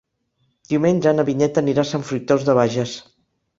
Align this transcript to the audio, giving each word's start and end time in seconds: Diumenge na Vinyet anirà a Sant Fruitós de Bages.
Diumenge 0.73 1.13
na 1.17 1.27
Vinyet 1.29 1.61
anirà 1.63 1.85
a 1.85 1.89
Sant 1.91 2.07
Fruitós 2.09 2.49
de 2.51 2.59
Bages. 2.63 2.99